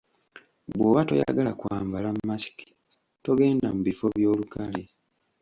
[0.75, 2.67] Bw'oba toyagala kwambala masiki
[3.23, 4.83] togenda mu bifo by'olukale.